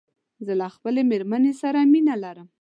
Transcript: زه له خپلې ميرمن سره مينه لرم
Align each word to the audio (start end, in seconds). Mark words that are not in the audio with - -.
زه 0.45 0.53
له 0.61 0.67
خپلې 0.75 1.01
ميرمن 1.11 1.43
سره 1.61 1.79
مينه 1.91 2.13
لرم 2.23 2.47